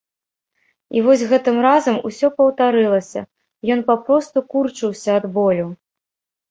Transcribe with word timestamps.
І 0.97 1.03
вось 1.07 1.23
гэтым 1.31 1.55
разам 1.67 2.01
усё 2.11 2.27
паўтарылася, 2.39 3.21
ён 3.77 3.87
папросту 3.93 4.39
курчыўся 4.57 5.11
ад 5.21 5.25
болю. 5.39 5.67